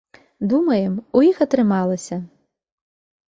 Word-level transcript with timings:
Думаем, 0.51 0.95
у 1.19 1.21
іх 1.27 1.37
атрымалася! 1.45 2.17